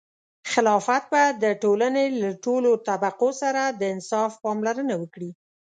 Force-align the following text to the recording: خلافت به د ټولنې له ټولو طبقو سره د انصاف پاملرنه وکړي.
خلافت 0.51 1.03
به 1.11 1.23
د 1.43 1.45
ټولنې 1.63 2.05
له 2.21 2.29
ټولو 2.45 2.71
طبقو 2.87 3.29
سره 3.41 3.63
د 3.79 3.81
انصاف 3.93 4.31
پاملرنه 4.43 4.93
وکړي. 5.01 5.31